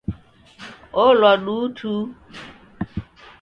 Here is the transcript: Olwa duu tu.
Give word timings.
Olwa 1.03 1.31
duu 1.43 1.65
tu. 1.77 1.91